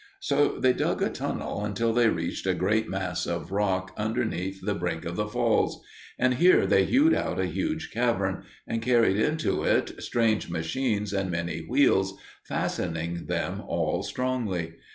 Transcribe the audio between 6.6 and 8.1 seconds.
they hewed out a huge